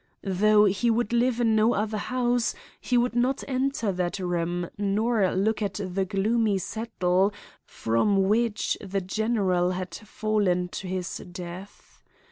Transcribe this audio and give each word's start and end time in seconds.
Though 0.23 0.65
he 0.65 0.89
would 0.89 1.13
live 1.13 1.39
in 1.39 1.55
no 1.55 1.75
other 1.75 1.99
house, 1.99 2.55
he 2.79 2.97
would 2.97 3.15
not 3.15 3.43
enter 3.47 3.91
that 3.91 4.17
room 4.17 4.67
nor 4.75 5.31
look 5.35 5.61
at 5.61 5.75
the 5.75 6.05
gloomy 6.05 6.57
settle 6.57 7.31
from 7.67 8.23
which 8.23 8.79
the 8.83 9.01
general 9.01 9.73
had 9.73 9.93
fallen 9.93 10.69
to 10.69 10.87
his 10.87 11.17
death. 11.31 12.01